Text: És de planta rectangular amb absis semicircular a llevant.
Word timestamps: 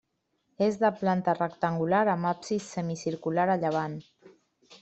És 0.67 0.79
de 0.83 0.89
planta 1.01 1.35
rectangular 1.39 2.01
amb 2.15 2.31
absis 2.33 2.73
semicircular 2.79 3.49
a 3.59 3.63
llevant. 3.67 3.99